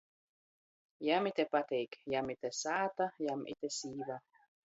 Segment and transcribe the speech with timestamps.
[1.07, 4.21] Jam ite pateik, jam ite sāta, jam ite sīva.